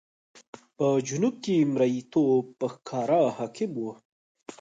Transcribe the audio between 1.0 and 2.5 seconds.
جنوب کې مریتوب